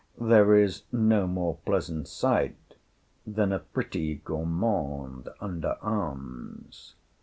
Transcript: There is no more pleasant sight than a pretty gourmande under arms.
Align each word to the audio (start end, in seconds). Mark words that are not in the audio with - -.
There 0.19 0.55
is 0.55 0.81
no 0.91 1.27
more 1.27 1.59
pleasant 1.63 2.07
sight 2.07 2.55
than 3.27 3.51
a 3.51 3.59
pretty 3.59 4.15
gourmande 4.25 5.29
under 5.39 5.77
arms. 5.79 6.95